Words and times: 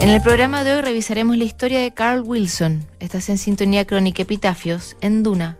En 0.00 0.08
el 0.08 0.22
programa 0.22 0.64
de 0.64 0.74
hoy 0.74 0.80
revisaremos 0.80 1.36
la 1.36 1.44
historia 1.44 1.78
de 1.78 1.92
Carl 1.92 2.22
Wilson. 2.22 2.86
Estás 3.00 3.28
en 3.28 3.36
sintonía 3.36 3.86
crónica 3.86 4.22
Epitafios 4.22 4.96
en 5.02 5.22
Duna. 5.22 5.58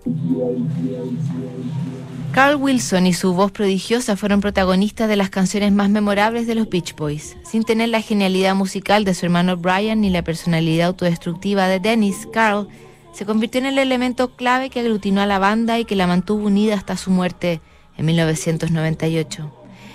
Carl 2.32 2.56
Wilson 2.56 3.06
y 3.06 3.12
su 3.12 3.34
voz 3.34 3.52
prodigiosa 3.52 4.16
fueron 4.16 4.40
protagonistas 4.40 5.10
de 5.10 5.16
las 5.16 5.28
canciones 5.28 5.72
más 5.72 5.90
memorables 5.90 6.46
de 6.46 6.54
los 6.54 6.70
Beach 6.70 6.96
Boys. 6.96 7.36
Sin 7.44 7.64
tener 7.64 7.90
la 7.90 8.00
genialidad 8.00 8.54
musical 8.54 9.04
de 9.04 9.12
su 9.12 9.26
hermano 9.26 9.58
Brian 9.58 10.00
ni 10.00 10.08
la 10.08 10.22
personalidad 10.22 10.88
autodestructiva 10.88 11.68
de 11.68 11.78
Dennis, 11.78 12.26
Carl 12.32 12.66
se 13.12 13.26
convirtió 13.26 13.60
en 13.60 13.66
el 13.66 13.78
elemento 13.78 14.36
clave 14.36 14.70
que 14.70 14.80
aglutinó 14.80 15.20
a 15.20 15.26
la 15.26 15.38
banda 15.38 15.78
y 15.78 15.84
que 15.84 15.96
la 15.96 16.06
mantuvo 16.06 16.46
unida 16.46 16.76
hasta 16.76 16.96
su 16.96 17.10
muerte 17.10 17.60
en 17.98 18.06
1998. 18.06 19.52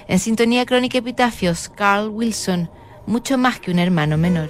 En 0.07 0.19
sintonía 0.19 0.67
crónica 0.67 0.99
Epitafios, 0.99 1.71
Carl 1.75 2.09
Wilson 2.09 2.69
mucho 3.07 3.37
más 3.37 3.59
que 3.59 3.71
un 3.71 3.79
hermano 3.79 4.17
menor. 4.17 4.49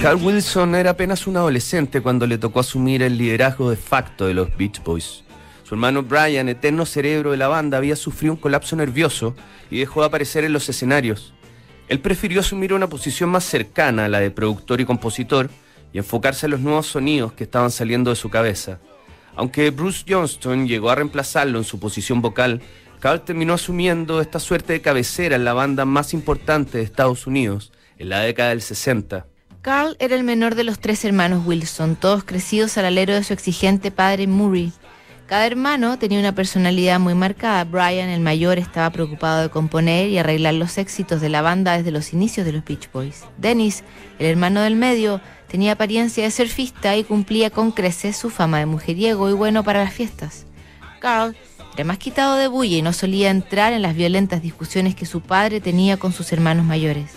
Carl 0.00 0.24
Wilson 0.24 0.74
era 0.74 0.90
apenas 0.90 1.26
un 1.26 1.36
adolescente 1.36 2.00
cuando 2.00 2.26
le 2.26 2.38
tocó 2.38 2.60
asumir 2.60 3.02
el 3.02 3.18
liderazgo 3.18 3.68
de 3.68 3.76
facto 3.76 4.26
de 4.26 4.32
los 4.32 4.56
Beach 4.56 4.82
Boys. 4.82 5.24
Su 5.64 5.74
hermano 5.74 6.02
Brian, 6.02 6.48
eterno 6.48 6.86
cerebro 6.86 7.32
de 7.32 7.36
la 7.36 7.48
banda, 7.48 7.76
había 7.76 7.96
sufrido 7.96 8.32
un 8.32 8.40
colapso 8.40 8.74
nervioso 8.74 9.34
y 9.70 9.80
dejó 9.80 10.00
de 10.00 10.06
aparecer 10.06 10.44
en 10.44 10.54
los 10.54 10.66
escenarios. 10.68 11.34
Él 11.88 12.00
prefirió 12.00 12.40
asumir 12.40 12.72
una 12.72 12.86
posición 12.86 13.28
más 13.28 13.44
cercana 13.44 14.06
a 14.06 14.08
la 14.08 14.20
de 14.20 14.30
productor 14.30 14.80
y 14.80 14.86
compositor, 14.86 15.50
y 15.92 15.98
enfocarse 15.98 16.46
en 16.46 16.52
los 16.52 16.60
nuevos 16.60 16.86
sonidos 16.86 17.32
que 17.32 17.44
estaban 17.44 17.70
saliendo 17.70 18.10
de 18.10 18.16
su 18.16 18.30
cabeza. 18.30 18.78
Aunque 19.36 19.70
Bruce 19.70 20.04
Johnston 20.08 20.66
llegó 20.66 20.90
a 20.90 20.96
reemplazarlo 20.96 21.58
en 21.58 21.64
su 21.64 21.78
posición 21.78 22.20
vocal, 22.20 22.60
Carl 23.00 23.22
terminó 23.22 23.54
asumiendo 23.54 24.20
esta 24.20 24.40
suerte 24.40 24.72
de 24.72 24.80
cabecera 24.80 25.36
en 25.36 25.44
la 25.44 25.52
banda 25.52 25.84
más 25.84 26.12
importante 26.12 26.78
de 26.78 26.84
Estados 26.84 27.26
Unidos 27.26 27.72
en 27.98 28.08
la 28.08 28.20
década 28.20 28.50
del 28.50 28.62
60. 28.62 29.26
Carl 29.62 29.96
era 30.00 30.16
el 30.16 30.24
menor 30.24 30.54
de 30.54 30.64
los 30.64 30.78
tres 30.78 31.04
hermanos 31.04 31.46
Wilson, 31.46 31.96
todos 31.96 32.24
crecidos 32.24 32.78
al 32.78 32.86
alero 32.86 33.14
de 33.14 33.24
su 33.24 33.32
exigente 33.32 33.90
padre 33.90 34.26
Murray. 34.26 34.72
Cada 35.26 35.46
hermano 35.46 35.98
tenía 35.98 36.18
una 36.20 36.34
personalidad 36.34 36.98
muy 36.98 37.14
marcada. 37.14 37.62
Brian, 37.64 38.08
el 38.08 38.20
mayor, 38.20 38.58
estaba 38.58 38.88
preocupado 38.90 39.42
de 39.42 39.50
componer 39.50 40.08
y 40.08 40.16
arreglar 40.16 40.54
los 40.54 40.78
éxitos 40.78 41.20
de 41.20 41.28
la 41.28 41.42
banda 41.42 41.76
desde 41.76 41.90
los 41.90 42.14
inicios 42.14 42.46
de 42.46 42.52
los 42.52 42.64
Beach 42.64 42.90
Boys. 42.92 43.24
Dennis, 43.36 43.84
el 44.18 44.24
hermano 44.24 44.62
del 44.62 44.76
medio, 44.76 45.20
tenía 45.48 45.72
apariencia 45.72 46.24
de 46.24 46.30
surfista 46.30 46.96
y 46.96 47.04
cumplía 47.04 47.50
con 47.50 47.72
creces 47.72 48.16
su 48.16 48.30
fama 48.30 48.58
de 48.58 48.66
mujeriego 48.66 49.28
y 49.30 49.32
bueno 49.32 49.64
para 49.64 49.84
las 49.84 49.92
fiestas. 49.92 50.46
Carl 51.00 51.36
era 51.74 51.84
más 51.84 51.98
quitado 51.98 52.36
de 52.36 52.48
bulla 52.48 52.76
y 52.76 52.82
no 52.82 52.92
solía 52.92 53.30
entrar 53.30 53.72
en 53.72 53.82
las 53.82 53.94
violentas 53.94 54.42
discusiones 54.42 54.94
que 54.94 55.06
su 55.06 55.20
padre 55.20 55.60
tenía 55.60 55.96
con 55.96 56.12
sus 56.12 56.32
hermanos 56.32 56.66
mayores. 56.66 57.12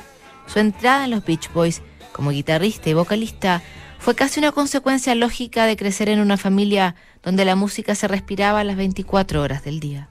Su 0.47 0.59
entrada 0.59 1.06
en 1.06 1.12
los 1.12 1.25
Beach 1.25 1.52
Boys 1.53 1.81
como 2.12 2.31
guitarrista 2.31 2.90
y 2.90 2.94
vocalista 2.94 3.62
fue 3.97 4.16
casi 4.16 4.40
una 4.40 4.52
consecuencia 4.52 5.16
lógica 5.16 5.66
de 5.66 5.78
crecer 5.78 6.09
en 6.09 6.20
una 6.20 6.38
familia 6.38 6.96
donde 7.24 7.46
la 7.46 7.56
música 7.56 7.96
se 7.96 8.08
respiraba 8.08 8.59
a 8.59 8.64
las 8.64 8.75
24 8.75 9.41
horas 9.41 9.64
del 9.64 9.80
día. 9.80 10.09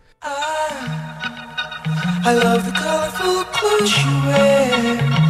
The 4.31 5.30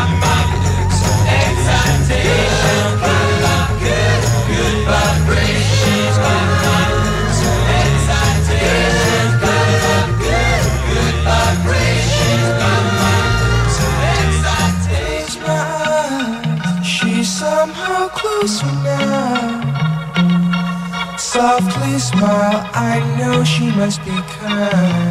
She 23.61 23.67
must 23.75 24.03
be 24.03 24.11
kind. 24.11 25.10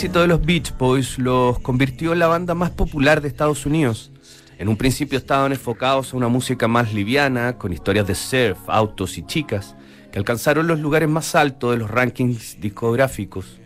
Éxito 0.00 0.22
de 0.22 0.28
los 0.28 0.40
Beach 0.40 0.74
Boys 0.78 1.18
los 1.18 1.58
convirtió 1.58 2.14
en 2.14 2.20
la 2.20 2.26
banda 2.26 2.54
más 2.54 2.70
popular 2.70 3.20
de 3.20 3.28
Estados 3.28 3.66
Unidos. 3.66 4.10
En 4.58 4.70
un 4.70 4.78
principio 4.78 5.18
estaban 5.18 5.52
enfocados 5.52 6.14
a 6.14 6.16
una 6.16 6.28
música 6.28 6.66
más 6.66 6.94
liviana, 6.94 7.58
con 7.58 7.70
historias 7.70 8.06
de 8.06 8.14
surf, 8.14 8.58
autos 8.68 9.18
y 9.18 9.26
chicas, 9.26 9.76
que 10.10 10.18
alcanzaron 10.18 10.66
los 10.66 10.80
lugares 10.80 11.06
más 11.06 11.34
altos 11.34 11.72
de 11.72 11.76
los 11.76 11.90
rankings 11.90 12.58
discográficos. 12.62 13.60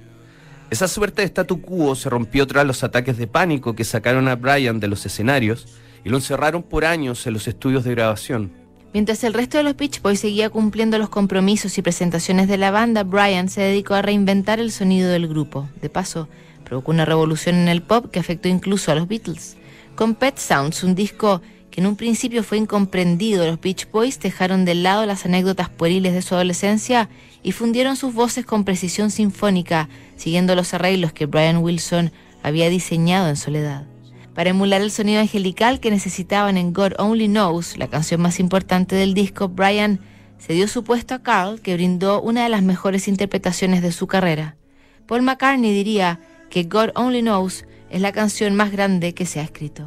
Esa 0.71 0.89
suerte 0.89 1.23
de 1.23 1.29
statu 1.29 1.63
quo 1.63 1.95
se 1.95 2.11
rompió 2.11 2.49
tras 2.49 2.67
los 2.67 2.83
ataques 2.83 3.17
de 3.17 3.29
pánico 3.29 3.77
que 3.77 3.85
sacaron 3.85 4.27
a 4.27 4.35
Brian 4.35 4.81
de 4.81 4.89
los 4.89 5.07
escenarios 5.07 5.69
y 6.05 6.09
lo 6.09 6.17
encerraron 6.17 6.65
por 6.65 6.85
años 6.85 7.29
en 7.29 7.35
los 7.35 7.47
estudios 7.47 7.85
de 7.85 7.93
grabación. 7.93 8.64
Mientras 8.95 9.25
el 9.25 9.35
resto 9.35 9.59
de 9.59 9.65
los 9.65 9.77
Beach 9.77 10.01
Boys 10.03 10.21
seguía 10.21 10.51
cumpliendo 10.51 10.99
los 10.99 11.09
compromisos 11.09 11.77
y 11.79 11.83
presentaciones 11.83 12.47
de 12.47 12.57
la 12.57 12.71
banda, 12.71 13.03
Brian 13.03 13.49
se 13.49 13.61
dedicó 13.61 13.95
a 13.95 14.03
reinventar 14.03 14.61
el 14.61 14.71
sonido 14.71 15.11
del 15.11 15.27
grupo. 15.27 15.69
De 15.83 15.91
paso, 15.91 16.29
provocó 16.65 16.93
una 16.93 17.05
revolución 17.05 17.57
en 17.57 17.67
el 17.67 17.83
pop 17.83 18.13
que 18.13 18.21
afectó 18.21 18.49
incluso 18.49 18.93
a 18.93 18.95
los 18.95 19.09
Beatles. 19.09 19.57
Con 19.97 20.15
Pet 20.15 20.39
Sounds, 20.39 20.85
un 20.85 20.95
disco 20.95 21.43
que 21.73 21.81
en 21.81 21.89
un 21.89 21.97
principio 21.97 22.45
fue 22.45 22.57
incomprendido, 22.57 23.45
los 23.45 23.61
Beach 23.61 23.91
Boys 23.91 24.21
dejaron 24.21 24.65
de 24.65 24.77
lado 24.77 25.05
las 25.07 25.27
anécdotas 25.27 25.71
pueriles 25.71 26.15
de 26.15 26.23
su 26.23 26.37
adolescencia 26.37 27.09
y 27.43 27.51
fundieron 27.51 27.97
sus 27.97 28.15
voces 28.15 28.47
con 28.47 28.63
precisión 28.63 29.11
sinfónica, 29.11 29.89
siguiendo 30.15 30.55
los 30.55 30.73
arreglos 30.73 31.13
que 31.13 31.27
Brian 31.27 31.59
Wilson 31.59 32.13
había 32.45 32.69
diseñado 32.69 33.29
en 33.29 33.35
soledad. 33.35 33.87
Para 34.35 34.51
emular 34.51 34.81
el 34.81 34.91
sonido 34.91 35.21
angelical 35.21 35.79
que 35.79 35.93
necesitaban 35.93 36.57
en 36.57 36.73
God 36.73 36.95
Only 36.99 37.29
Knows, 37.29 37.79
la 37.79 37.87
canción 37.87 38.21
más 38.21 38.41
importante 38.41 38.97
del 38.97 39.15
disco, 39.15 39.49
Brian 39.49 40.01
se 40.39 40.55
dio 40.55 40.67
su 40.67 40.83
puesto 40.83 41.15
a 41.15 41.23
Carl, 41.23 41.61
que 41.61 41.75
brindó 41.75 42.21
una 42.21 42.43
de 42.43 42.49
las 42.49 42.63
mejores 42.63 43.07
interpretaciones 43.07 43.81
de 43.81 43.93
su 43.93 44.09
carrera. 44.09 44.57
Paul 45.07 45.23
McCartney 45.23 45.73
diría 45.73 46.21
que 46.51 46.65
God 46.65 46.91
Only 46.97 47.23
Knows 47.23 47.65
es 47.91 48.01
la 48.01 48.11
canción 48.11 48.57
más 48.57 48.73
grande 48.73 49.15
que 49.15 49.25
se 49.25 49.39
ha 49.39 49.45
escrito. 49.45 49.87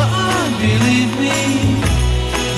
believe 0.61 1.11
me. 1.25 1.39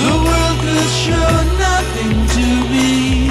The 0.03 0.13
world 0.25 0.57
could 0.65 0.91
show 1.05 1.31
nothing 1.67 2.13
to 2.35 2.47
me. 2.73 3.29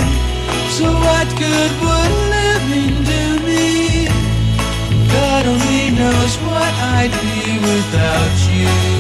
So 0.76 0.86
what 1.06 1.28
good 1.44 1.72
would 1.84 2.12
living 2.36 2.94
do 3.12 3.24
me? 3.48 4.08
God 5.12 5.44
only 5.52 5.90
knows 5.98 6.32
what 6.48 6.72
I'd 6.96 7.12
be 7.24 7.58
without 7.68 8.36
you. 8.56 8.91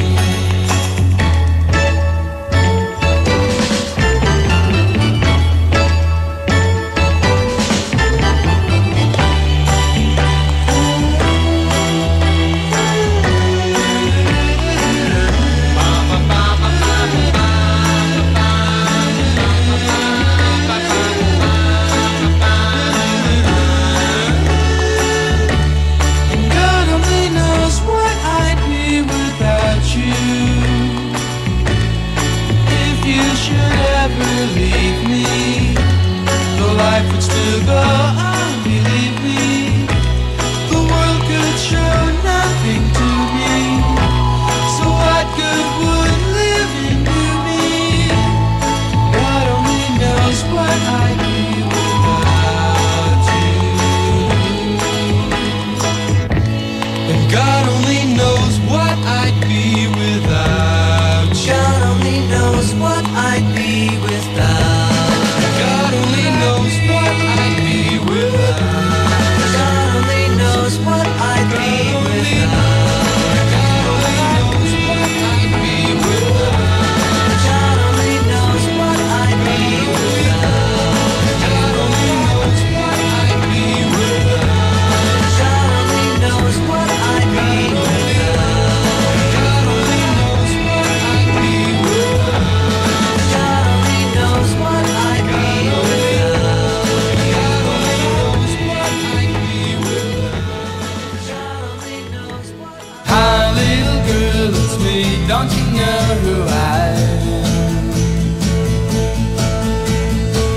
Don't 105.32 105.50
you 105.56 105.64
know 105.64 106.00
who 106.24 106.34
I 106.42 106.92
am? 107.24 107.90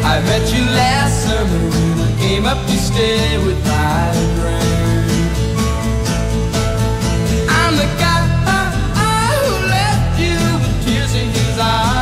I 0.03 0.19
met 0.27 0.43
you 0.53 0.63
last 0.65 1.23
summer 1.23 1.63
when 1.69 1.97
I 2.01 2.11
came 2.19 2.45
up 2.45 2.59
to 2.67 2.77
stay 2.77 3.37
with 3.45 3.59
my 3.63 4.11
friend. 4.35 5.31
I'm 7.47 7.73
the 7.77 7.87
guy 8.03 8.21
uh, 8.53 8.69
who 9.31 9.45
left 9.77 10.19
you 10.19 10.37
with 10.59 10.77
tears 10.83 11.13
in 11.15 11.29
his 11.39 11.57
eyes. 11.57 11.95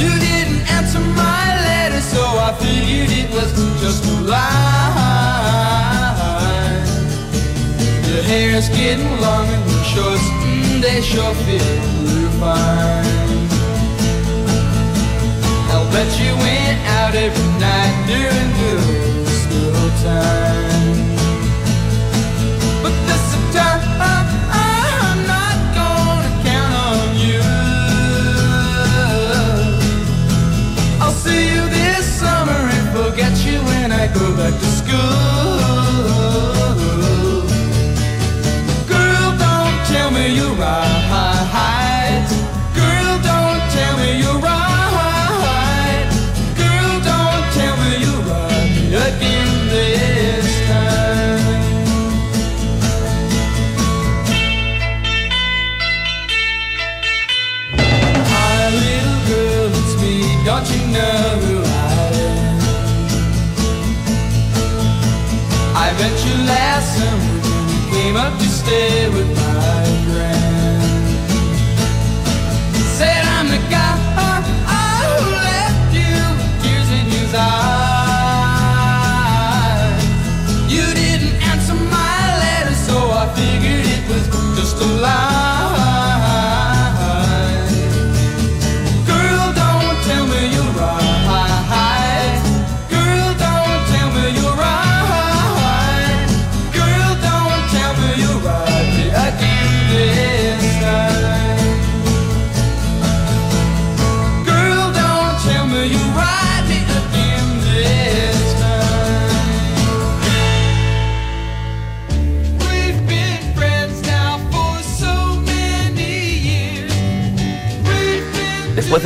You 0.00 0.10
didn't 0.26 0.62
answer 0.72 1.00
my 1.00 1.46
letter, 1.68 2.00
so 2.00 2.22
I 2.48 2.50
figured 2.62 3.10
it 3.12 3.28
was 3.30 3.52
just 3.82 4.06
a 4.06 4.08
lie. 4.22 5.66
Your 8.08 8.22
hair's 8.22 8.68
getting 8.70 9.20
long 9.20 9.65
they 9.96 11.00
sure 11.00 11.34
feel 11.46 12.30
fine. 12.38 13.48
I'll 15.72 15.90
bet 15.90 16.20
you 16.20 16.32
went 16.36 16.80
out 17.00 17.14
every 17.14 17.50
night 17.58 18.06
doing 18.06 18.50
good 18.60 19.26
school 19.26 19.90
time. 20.04 20.75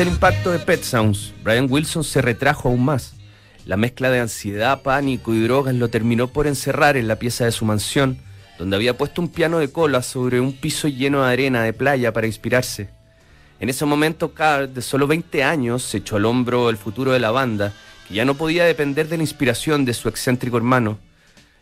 Del 0.01 0.09
impacto 0.09 0.51
de 0.51 0.59
Pet 0.59 0.83
Sounds, 0.83 1.35
Brian 1.45 1.67
Wilson 1.69 2.05
se 2.05 2.23
retrajo 2.23 2.71
aún 2.71 2.83
más. 2.83 3.13
La 3.67 3.77
mezcla 3.77 4.09
de 4.09 4.19
ansiedad, 4.19 4.81
pánico 4.81 5.35
y 5.35 5.43
drogas 5.43 5.75
lo 5.75 5.89
terminó 5.89 6.29
por 6.29 6.47
encerrar 6.47 6.97
en 6.97 7.07
la 7.07 7.17
pieza 7.17 7.45
de 7.45 7.53
su 7.53 7.67
mansión, 7.67 8.17
donde 8.59 8.77
había 8.77 8.97
puesto 8.97 9.21
un 9.21 9.29
piano 9.29 9.59
de 9.59 9.71
cola 9.71 10.01
sobre 10.01 10.41
un 10.41 10.55
piso 10.55 10.89
lleno 10.89 11.23
de 11.23 11.31
arena 11.31 11.63
de 11.63 11.75
playa 11.75 12.15
para 12.15 12.27
inspirarse. 12.27 12.89
En 13.59 13.69
ese 13.69 13.85
momento, 13.85 14.33
Carl, 14.33 14.73
de 14.73 14.81
solo 14.81 15.07
20 15.07 15.45
años, 15.45 15.83
se 15.83 15.99
echó 15.99 16.17
al 16.17 16.25
hombro 16.25 16.71
el 16.71 16.79
futuro 16.79 17.13
de 17.13 17.21
la 17.21 17.31
banda, 17.31 17.75
que 18.09 18.15
ya 18.15 18.25
no 18.25 18.37
podía 18.37 18.65
depender 18.65 19.07
de 19.07 19.19
la 19.19 19.23
inspiración 19.23 19.85
de 19.85 19.93
su 19.93 20.09
excéntrico 20.09 20.57
hermano. 20.57 20.99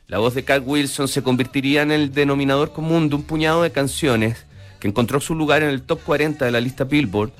La 0.07 0.19
voz 0.19 0.35
de 0.35 0.45
Carl 0.45 0.63
Wilson 0.65 1.09
se 1.09 1.25
convertiría 1.25 1.83
en 1.83 1.91
el 1.91 2.13
denominador 2.13 2.73
común 2.73 3.09
de 3.09 3.17
un 3.17 3.25
puñado 3.25 3.65
de 3.65 3.73
canciones 3.73 4.47
que 4.79 4.87
encontró 4.87 5.19
su 5.19 5.35
lugar 5.35 5.65
en 5.65 5.71
el 5.71 5.83
top 5.83 6.01
40 6.05 6.45
de 6.45 6.53
la 6.53 6.61
lista 6.61 6.85
Billboard, 6.85 7.33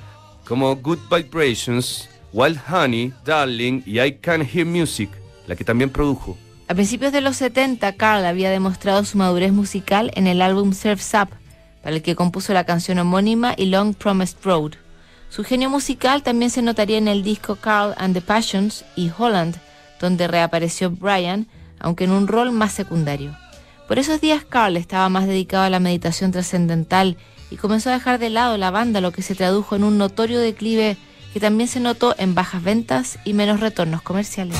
como 0.49 0.75
Good 0.75 0.97
Vibrations, 1.11 2.09
Wild 2.33 2.59
Honey, 2.67 3.13
Darling 3.23 3.83
y 3.85 4.01
I 4.01 4.13
Can 4.13 4.41
Hear 4.41 4.65
Music, 4.65 5.11
la 5.45 5.55
que 5.55 5.63
también 5.63 5.91
produjo. 5.91 6.35
A 6.67 6.73
principios 6.73 7.13
de 7.13 7.21
los 7.21 7.37
70, 7.37 7.93
Carl 7.93 8.25
había 8.25 8.49
demostrado 8.49 9.05
su 9.05 9.19
madurez 9.19 9.51
musical 9.51 10.11
en 10.15 10.25
el 10.25 10.41
álbum 10.41 10.73
Surf's 10.73 11.13
Up, 11.13 11.29
para 11.83 11.95
el 11.95 12.01
que 12.01 12.15
compuso 12.15 12.51
la 12.53 12.63
canción 12.63 12.97
homónima 12.97 13.53
y 13.55 13.67
Long 13.67 13.93
Promised 13.93 14.37
Road. 14.43 14.71
Su 15.29 15.43
genio 15.43 15.69
musical 15.69 16.23
también 16.23 16.49
se 16.49 16.63
notaría 16.63 16.97
en 16.97 17.07
el 17.07 17.21
disco 17.21 17.55
Carl 17.55 17.93
and 17.99 18.15
the 18.15 18.21
Passions 18.21 18.83
y 18.95 19.11
Holland, 19.15 19.55
donde 20.01 20.27
reapareció 20.27 20.89
Brian, 20.89 21.47
aunque 21.79 22.05
en 22.05 22.11
un 22.11 22.27
rol 22.27 22.51
más 22.51 22.71
secundario. 22.71 23.37
Por 23.87 23.99
esos 23.99 24.19
días 24.19 24.43
Carl 24.49 24.77
estaba 24.77 25.09
más 25.09 25.27
dedicado 25.27 25.63
a 25.63 25.69
la 25.69 25.79
meditación 25.79 26.31
trascendental 26.31 27.17
y 27.51 27.57
comenzó 27.57 27.89
a 27.89 27.93
dejar 27.93 28.19
de 28.19 28.29
lado 28.29 28.57
la 28.57 28.71
banda, 28.71 29.01
lo 29.01 29.11
que 29.11 29.21
se 29.21 29.35
tradujo 29.35 29.75
en 29.75 29.83
un 29.83 29.97
notorio 29.97 30.39
declive 30.39 30.97
que 31.33 31.39
también 31.39 31.67
se 31.67 31.79
notó 31.79 32.15
en 32.17 32.35
bajas 32.35 32.63
ventas 32.63 33.19
y 33.23 33.33
menos 33.33 33.59
retornos 33.59 34.01
comerciales. 34.01 34.57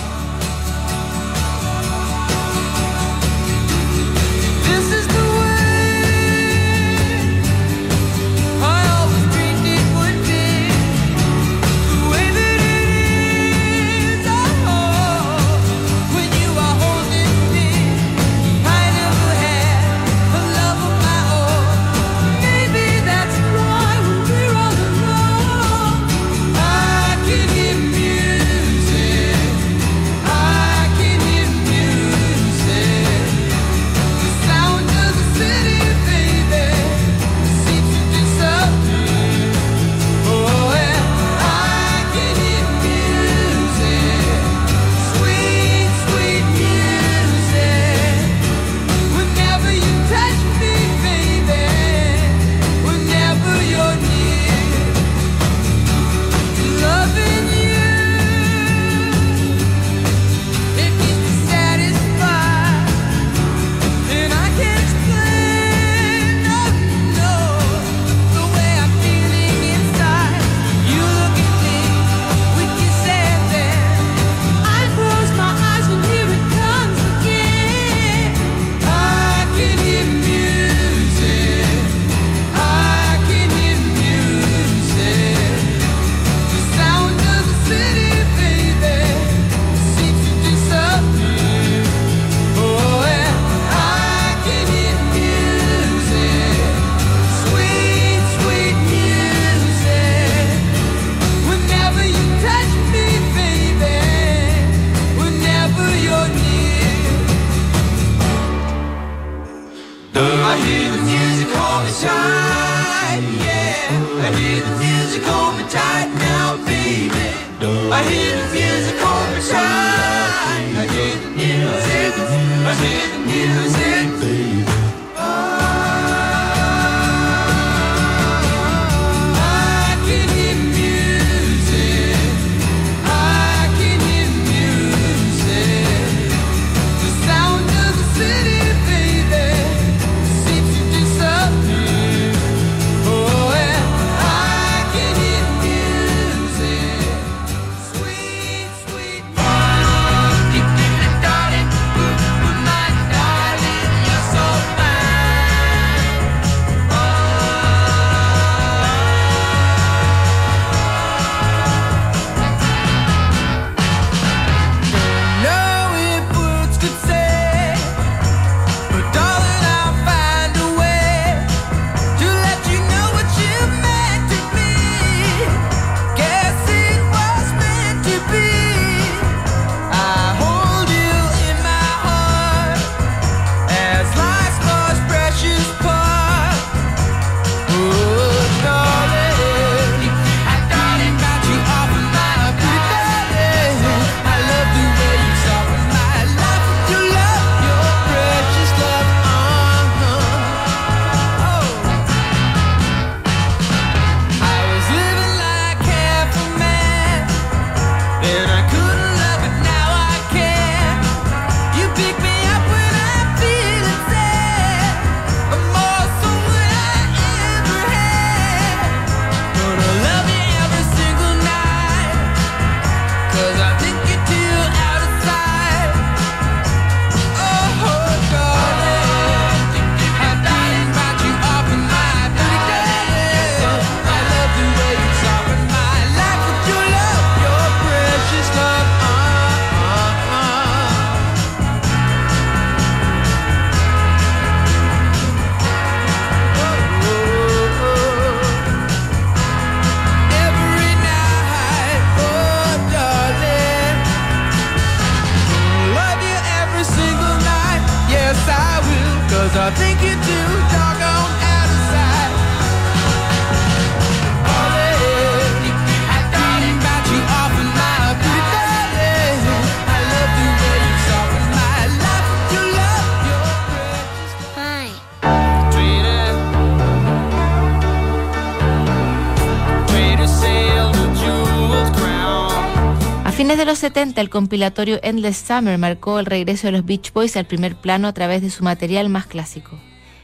De 283.59 283.65
los 283.65 283.79
70, 283.79 284.21
el 284.21 284.29
compilatorio 284.29 285.01
Endless 285.03 285.35
Summer 285.35 285.77
marcó 285.77 286.17
el 286.19 286.25
regreso 286.25 286.67
de 286.67 286.71
los 286.71 286.85
Beach 286.85 287.11
Boys 287.11 287.35
al 287.35 287.45
primer 287.45 287.75
plano 287.75 288.07
a 288.07 288.13
través 288.13 288.41
de 288.41 288.49
su 288.49 288.63
material 288.63 289.09
más 289.09 289.25
clásico. 289.25 289.77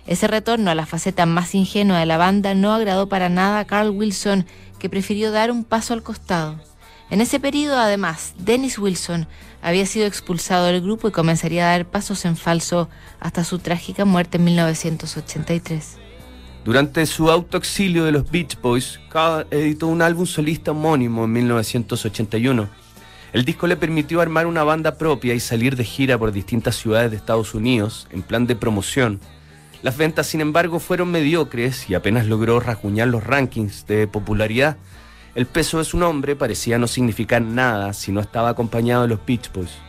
Ese 0.07 0.27
retorno 0.27 0.71
a 0.71 0.75
la 0.75 0.85
faceta 0.85 1.25
más 1.25 1.53
ingenua 1.53 1.99
de 1.99 2.05
la 2.05 2.15
banda 2.15 2.55
no 2.55 2.73
agradó 2.73 3.09
para 3.09 3.27
nada 3.27 3.59
a 3.59 3.65
Carl 3.65 3.89
Wilson, 3.89 4.45
que 4.79 4.89
prefirió 4.89 5.33
dar 5.33 5.51
un 5.51 5.65
paso 5.65 5.93
al 5.93 6.01
costado. 6.01 6.61
En 7.09 7.19
ese 7.19 7.41
periodo, 7.41 7.77
además, 7.77 8.35
Dennis 8.37 8.79
Wilson 8.79 9.27
había 9.61 9.85
sido 9.85 10.05
expulsado 10.05 10.67
del 10.67 10.79
grupo 10.79 11.09
y 11.09 11.11
comenzaría 11.11 11.67
a 11.67 11.71
dar 11.71 11.89
pasos 11.89 12.23
en 12.23 12.37
falso 12.37 12.87
hasta 13.19 13.43
su 13.43 13.59
trágica 13.59 14.05
muerte 14.05 14.37
en 14.37 14.45
1983. 14.45 15.97
Durante 16.63 17.05
su 17.05 17.29
autoexilio 17.29 18.05
de 18.05 18.13
los 18.13 18.31
Beach 18.31 18.57
Boys, 18.61 19.01
Carl 19.09 19.45
editó 19.51 19.87
un 19.87 20.01
álbum 20.01 20.25
solista 20.25 20.71
homónimo 20.71 21.25
en 21.25 21.33
1981. 21.33 22.84
El 23.35 23.43
disco 23.43 23.67
le 23.67 23.75
permitió 23.75 24.21
armar 24.21 24.47
una 24.47 24.63
banda 24.63 24.97
propia 24.97 25.33
y 25.33 25.41
salir 25.41 25.75
de 25.75 25.83
gira 25.83 26.17
por 26.17 26.31
distintas 26.31 26.77
ciudades 26.77 27.11
de 27.11 27.17
Estados 27.17 27.53
Unidos 27.53 28.07
en 28.11 28.21
plan 28.21 28.47
de 28.47 28.55
promoción. 28.55 29.19
Las 29.81 29.97
ventas, 29.97 30.27
sin 30.27 30.39
embargo, 30.39 30.79
fueron 30.79 31.11
mediocres 31.11 31.89
y 31.89 31.95
apenas 31.95 32.27
logró 32.27 32.61
rasguñar 32.61 33.09
los 33.09 33.25
rankings 33.25 33.85
de 33.87 34.07
popularidad. 34.07 34.77
El 35.35 35.47
peso 35.47 35.79
de 35.79 35.83
su 35.83 35.97
nombre 35.97 36.37
parecía 36.37 36.79
no 36.79 36.87
significar 36.87 37.41
nada 37.41 37.91
si 37.91 38.13
no 38.13 38.21
estaba 38.21 38.47
acompañado 38.47 39.01
de 39.01 39.09
los 39.09 39.25
Beach 39.25 39.51
Boys. 39.51 39.79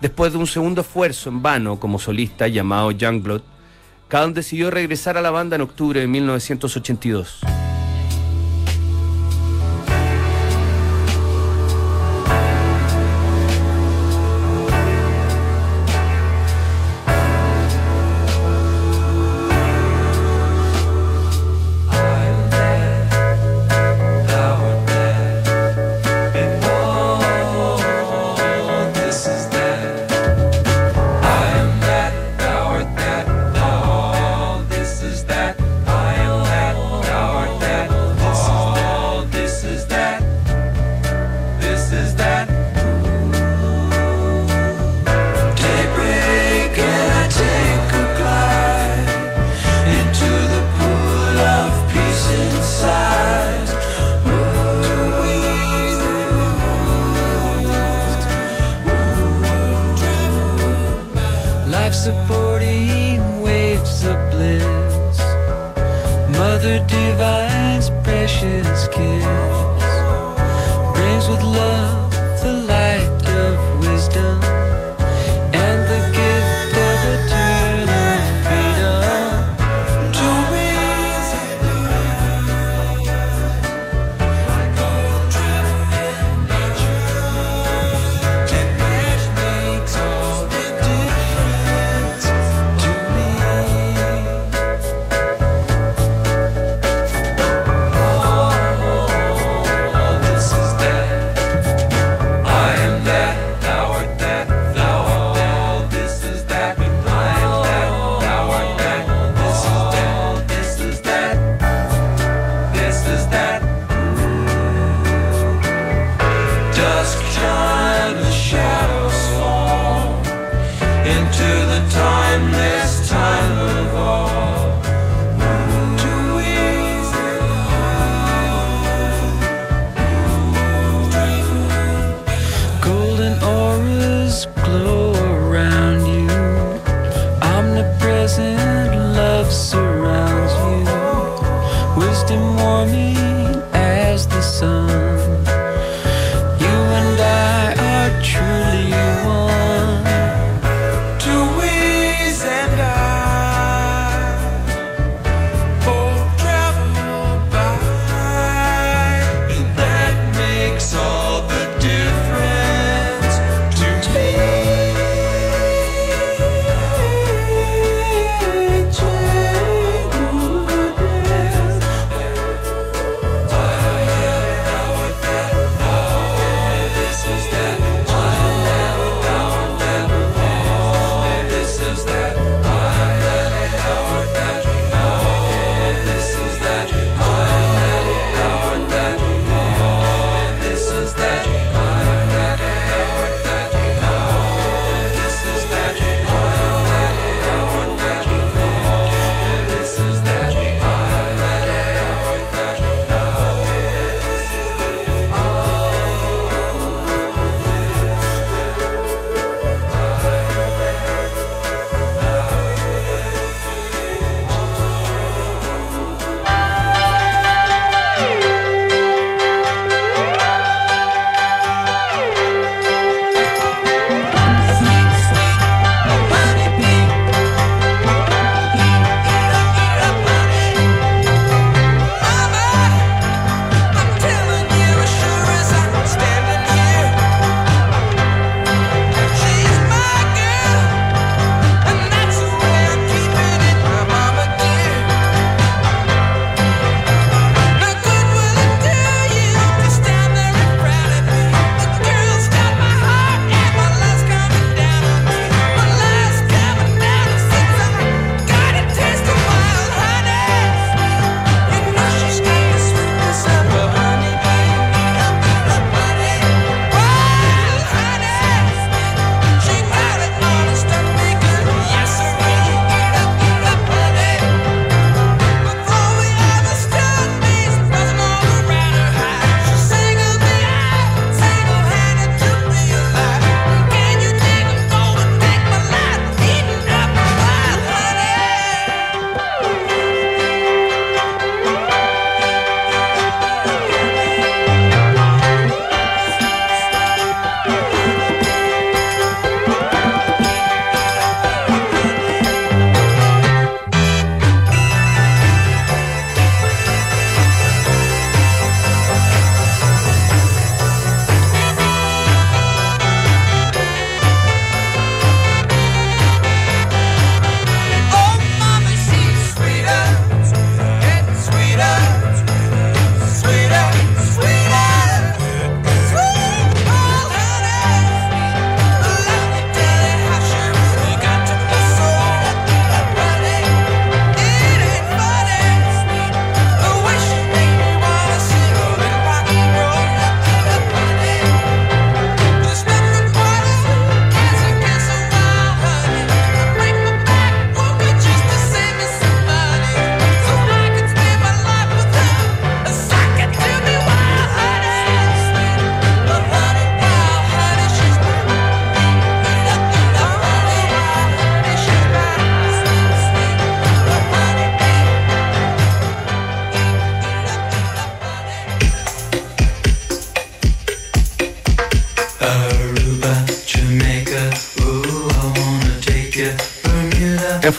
Después 0.00 0.32
de 0.32 0.38
un 0.38 0.46
segundo 0.46 0.80
esfuerzo 0.80 1.28
en 1.28 1.42
vano 1.42 1.78
como 1.78 1.98
solista 1.98 2.48
llamado 2.48 2.90
Youngblood, 2.90 3.42
Calm 4.08 4.32
decidió 4.32 4.70
regresar 4.70 5.18
a 5.18 5.20
la 5.20 5.30
banda 5.30 5.56
en 5.56 5.60
octubre 5.60 6.00
de 6.00 6.06
1982. 6.06 7.40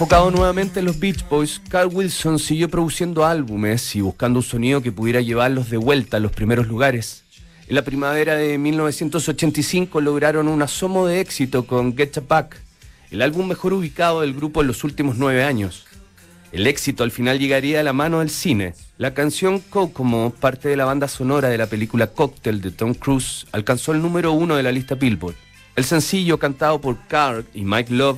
Enfocado 0.09 0.31
nuevamente 0.31 0.79
en 0.79 0.87
los 0.87 0.99
Beach 0.99 1.23
Boys, 1.29 1.61
Carl 1.69 1.91
Wilson 1.93 2.39
siguió 2.39 2.67
produciendo 2.67 3.27
álbumes 3.27 3.95
y 3.95 4.01
buscando 4.01 4.39
un 4.39 4.43
sonido 4.43 4.81
que 4.81 4.91
pudiera 4.91 5.21
llevarlos 5.21 5.69
de 5.69 5.77
vuelta 5.77 6.17
a 6.17 6.19
los 6.19 6.31
primeros 6.31 6.65
lugares. 6.65 7.25
En 7.67 7.75
la 7.75 7.83
primavera 7.83 8.33
de 8.33 8.57
1985 8.57 10.01
lograron 10.01 10.47
un 10.47 10.63
asomo 10.63 11.05
de 11.05 11.19
éxito 11.21 11.67
con 11.67 11.95
Get 11.95 12.27
Back, 12.27 12.59
el 13.11 13.21
álbum 13.21 13.47
mejor 13.47 13.73
ubicado 13.73 14.21
del 14.21 14.33
grupo 14.33 14.61
en 14.61 14.67
los 14.67 14.83
últimos 14.83 15.17
nueve 15.17 15.43
años. 15.43 15.85
El 16.51 16.65
éxito 16.65 17.03
al 17.03 17.11
final 17.11 17.37
llegaría 17.37 17.79
a 17.79 17.83
la 17.83 17.93
mano 17.93 18.17
del 18.17 18.31
cine. 18.31 18.73
La 18.97 19.13
canción 19.13 19.59
Kokomo, 19.59 20.33
parte 20.39 20.69
de 20.69 20.75
la 20.75 20.85
banda 20.85 21.07
sonora 21.07 21.49
de 21.49 21.59
la 21.59 21.67
película 21.67 22.07
Cocktail 22.07 22.61
de 22.61 22.71
Tom 22.71 22.95
Cruise, 22.95 23.45
alcanzó 23.51 23.91
el 23.91 24.01
número 24.01 24.31
uno 24.31 24.55
de 24.55 24.63
la 24.63 24.71
lista 24.71 24.95
Billboard. 24.95 25.35
El 25.75 25.83
sencillo, 25.83 26.39
cantado 26.39 26.81
por 26.81 26.97
Carl 27.07 27.45
y 27.53 27.63
Mike 27.63 27.93
Love, 27.93 28.17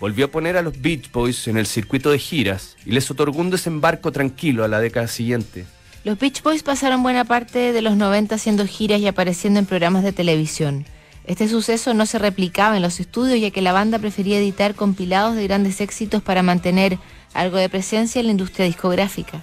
volvió 0.00 0.24
a 0.24 0.28
poner 0.28 0.56
a 0.56 0.62
los 0.62 0.80
Beach 0.80 1.12
Boys 1.12 1.46
en 1.46 1.58
el 1.58 1.66
circuito 1.66 2.10
de 2.10 2.18
giras 2.18 2.76
y 2.84 2.92
les 2.92 3.10
otorgó 3.10 3.38
un 3.38 3.50
desembarco 3.50 4.10
tranquilo 4.10 4.64
a 4.64 4.68
la 4.68 4.80
década 4.80 5.06
siguiente. 5.06 5.66
Los 6.02 6.18
Beach 6.18 6.42
Boys 6.42 6.62
pasaron 6.62 7.02
buena 7.02 7.24
parte 7.24 7.72
de 7.72 7.82
los 7.82 7.96
90 7.96 8.34
haciendo 8.34 8.66
giras 8.66 9.00
y 9.00 9.06
apareciendo 9.06 9.60
en 9.60 9.66
programas 9.66 10.02
de 10.02 10.12
televisión. 10.12 10.86
Este 11.26 11.46
suceso 11.46 11.92
no 11.92 12.06
se 12.06 12.18
replicaba 12.18 12.76
en 12.76 12.82
los 12.82 12.98
estudios 12.98 13.38
ya 13.38 13.50
que 13.50 13.60
la 13.60 13.72
banda 13.72 13.98
prefería 13.98 14.38
editar 14.38 14.74
compilados 14.74 15.36
de 15.36 15.44
grandes 15.44 15.82
éxitos 15.82 16.22
para 16.22 16.42
mantener 16.42 16.98
algo 17.34 17.58
de 17.58 17.68
presencia 17.68 18.20
en 18.20 18.26
la 18.26 18.32
industria 18.32 18.64
discográfica. 18.64 19.42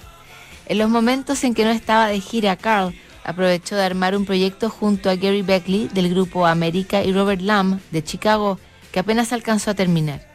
En 0.66 0.78
los 0.78 0.90
momentos 0.90 1.44
en 1.44 1.54
que 1.54 1.64
no 1.64 1.70
estaba 1.70 2.08
de 2.08 2.20
gira, 2.20 2.56
Carl 2.56 2.92
aprovechó 3.24 3.76
de 3.76 3.84
armar 3.84 4.16
un 4.16 4.26
proyecto 4.26 4.68
junto 4.68 5.08
a 5.08 5.14
Gary 5.14 5.42
Beckley 5.42 5.88
del 5.94 6.10
grupo 6.10 6.46
América 6.46 7.04
y 7.04 7.12
Robert 7.12 7.40
Lamb 7.40 7.80
de 7.92 8.02
Chicago 8.02 8.58
que 8.90 9.00
apenas 9.00 9.32
alcanzó 9.32 9.70
a 9.70 9.74
terminar. 9.74 10.27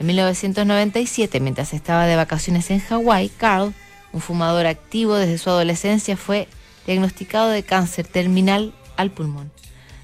En 0.00 0.06
1997, 0.06 1.40
mientras 1.40 1.74
estaba 1.74 2.06
de 2.06 2.16
vacaciones 2.16 2.70
en 2.70 2.80
Hawái, 2.80 3.28
Carl, 3.36 3.74
un 4.14 4.22
fumador 4.22 4.64
activo 4.64 5.16
desde 5.16 5.36
su 5.36 5.50
adolescencia, 5.50 6.16
fue 6.16 6.48
diagnosticado 6.86 7.50
de 7.50 7.62
cáncer 7.62 8.06
terminal 8.06 8.72
al 8.96 9.10
pulmón. 9.10 9.52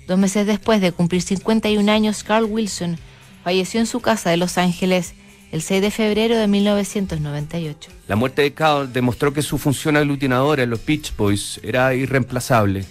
Dos 0.06 0.18
meses 0.18 0.46
después 0.46 0.82
de 0.82 0.92
cumplir 0.92 1.22
51 1.22 1.90
años, 1.90 2.24
Carl 2.24 2.44
Wilson 2.44 2.98
falleció 3.42 3.80
en 3.80 3.86
su 3.86 4.00
casa 4.00 4.28
de 4.28 4.36
Los 4.36 4.58
Ángeles 4.58 5.14
el 5.50 5.62
6 5.62 5.80
de 5.80 5.90
febrero 5.90 6.36
de 6.36 6.46
1998. 6.46 7.90
La 8.06 8.16
muerte 8.16 8.42
de 8.42 8.52
Carl 8.52 8.92
demostró 8.92 9.32
que 9.32 9.40
su 9.40 9.56
función 9.56 9.96
aglutinadora 9.96 10.64
en 10.64 10.68
los 10.68 10.84
Beach 10.84 11.16
Boys 11.16 11.58
era 11.62 11.94
irreemplazable. 11.94 12.84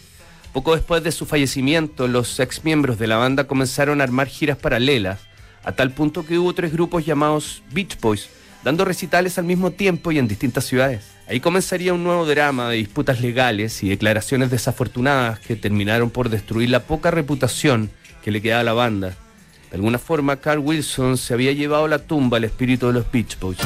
Poco 0.54 0.76
después 0.76 1.04
de 1.04 1.12
su 1.12 1.28
fallecimiento, 1.28 2.08
los 2.08 2.40
ex 2.40 2.64
miembros 2.64 2.98
de 2.98 3.06
la 3.06 3.18
banda 3.18 3.44
comenzaron 3.44 4.02
a 4.02 4.06
armar 4.06 4.28
giras 4.28 4.58
paralelas, 4.58 5.20
a 5.66 5.72
tal 5.72 5.92
punto 5.92 6.26
que 6.26 6.38
hubo 6.38 6.54
tres 6.54 6.72
grupos 6.72 7.06
llamados 7.06 7.64
Beach 7.72 8.00
Boys, 8.00 8.30
dando 8.64 8.86
recitales 8.86 9.38
al 9.38 9.46
mismo 9.46 9.72
tiempo 9.72 10.12
y 10.12 10.20
en 10.20 10.28
distintas 10.28 10.66
ciudades. 10.66 11.04
Ahí 11.28 11.40
comenzaría 11.40 11.94
un 11.94 12.04
nuevo 12.04 12.26
drama 12.26 12.70
de 12.70 12.78
disputas 12.78 13.20
legales 13.20 13.82
y 13.84 13.90
declaraciones 13.90 14.52
desafortunadas 14.52 15.40
que 15.40 15.56
terminaron 15.56 16.12
por 16.12 16.30
destruir 16.30 16.70
la 16.70 16.82
poca 16.82 17.10
reputación 17.10 17.90
que 18.24 18.32
le 18.32 18.42
quedaba 18.42 18.62
a 18.62 18.64
la 18.64 18.74
banda. 18.74 19.16
De 19.72 19.76
alguna 19.76 19.98
forma, 19.98 20.38
Carl 20.38 20.60
Wilson 20.60 21.18
se 21.18 21.34
había 21.34 21.52
llevado 21.52 21.86
a 21.86 21.90
la 21.90 22.00
tumba 22.00 22.38
al 22.38 22.44
espíritu 22.44 22.88
de 22.88 22.94
los 22.94 23.12
Beach 23.12 23.40
Boys. 23.40 23.58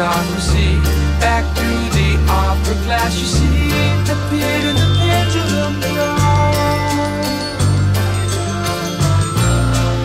Back 0.00 1.44
through 1.54 1.90
the 1.90 2.16
opera 2.26 2.74
glass, 2.84 3.14
you 3.20 3.26
see, 3.26 3.68
the 4.08 4.16
pendulum. 4.30 5.74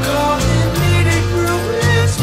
Caught 0.04 0.44
in 0.58 0.68
needed 0.84 1.26
ruins, 1.40 2.16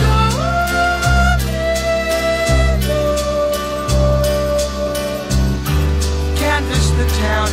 Canvas 6.36 6.86
the 6.90 7.06
town 7.22 7.48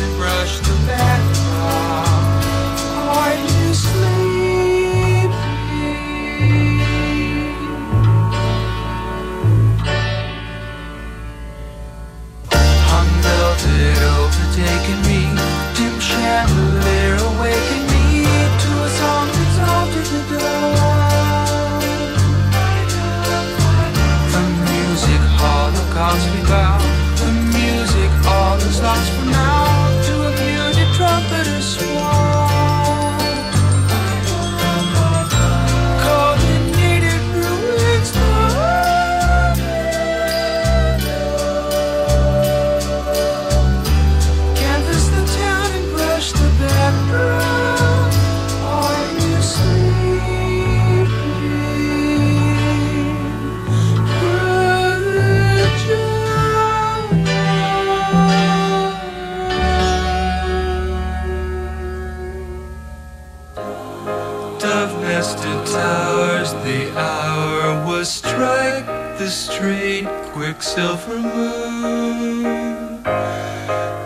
the 66.64 66.90
hour 66.98 67.86
was 67.86 68.10
strike 68.10 68.86
the 69.18 69.28
straight 69.28 70.06
quicksilver 70.32 71.18
moon. 71.18 73.02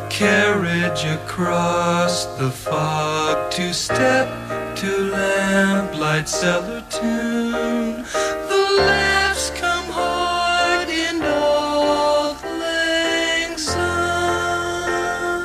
Carriage 0.09 1.05
across 1.05 2.27
the 2.39 2.51
fog, 2.51 3.51
two 3.51 3.73
step 3.73 4.29
to 4.77 5.11
lamplight 5.11 6.29
cellar 6.29 6.83
tune. 6.91 8.05
The 8.51 8.65
laughs 8.79 9.51
come 9.51 9.87
hard 9.87 10.89
in 10.89 11.23
old 11.23 12.43
lang 12.61 13.59
syne. 13.59 15.45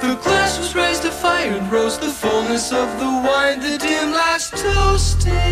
The 0.00 0.14
glass 0.22 0.58
was 0.58 0.74
raised 0.74 1.02
to 1.02 1.10
fire 1.10 1.52
and 1.52 1.72
rose 1.72 1.98
the 1.98 2.10
fullness 2.10 2.72
of 2.72 2.88
the 2.98 3.06
wine, 3.26 3.60
the 4.50 5.47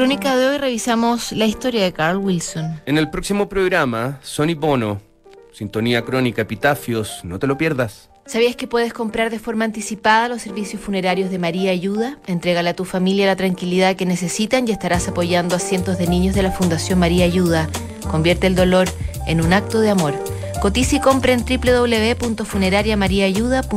crónica 0.00 0.34
de 0.34 0.46
hoy 0.46 0.56
revisamos 0.56 1.30
la 1.32 1.44
historia 1.44 1.84
de 1.84 1.92
Carl 1.92 2.16
Wilson. 2.16 2.80
En 2.86 2.96
el 2.96 3.10
próximo 3.10 3.50
programa, 3.50 4.18
Sony 4.22 4.54
Bono, 4.56 5.02
Sintonía 5.52 6.06
Crónica, 6.06 6.40
Epitafios, 6.40 7.20
no 7.22 7.38
te 7.38 7.46
lo 7.46 7.58
pierdas. 7.58 8.08
¿Sabías 8.24 8.56
que 8.56 8.66
puedes 8.66 8.94
comprar 8.94 9.28
de 9.28 9.38
forma 9.38 9.66
anticipada 9.66 10.30
los 10.30 10.40
servicios 10.40 10.80
funerarios 10.80 11.30
de 11.30 11.38
María 11.38 11.72
Ayuda? 11.72 12.18
Entrégale 12.26 12.70
a 12.70 12.74
tu 12.74 12.86
familia 12.86 13.26
la 13.26 13.36
tranquilidad 13.36 13.94
que 13.94 14.06
necesitan 14.06 14.66
y 14.66 14.70
estarás 14.70 15.06
apoyando 15.06 15.54
a 15.54 15.58
cientos 15.58 15.98
de 15.98 16.06
niños 16.06 16.34
de 16.34 16.44
la 16.44 16.50
Fundación 16.50 16.98
María 16.98 17.26
Ayuda. 17.26 17.68
Convierte 18.10 18.46
el 18.46 18.54
dolor 18.54 18.88
en 19.26 19.42
un 19.42 19.52
acto 19.52 19.80
de 19.80 19.90
amor. 19.90 20.14
Cotiza 20.62 20.96
y 20.96 21.00
compra 21.00 21.34
en 21.34 21.44
www.funerariamariaayuda.com 21.44 23.68